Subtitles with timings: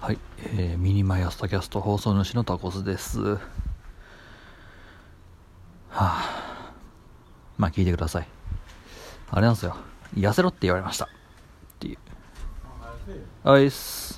[0.00, 0.18] はい、
[0.54, 3.20] えー、ミニマイアストキャスト放送主のタコスです。
[3.20, 3.38] は
[5.90, 6.72] あ、
[7.58, 8.28] まあ聞いてください。
[9.30, 9.76] あれなんですよ、
[10.16, 11.04] 痩せろって言われました。
[11.04, 11.08] っ
[11.78, 11.98] ていう。
[13.44, 14.09] あいっす。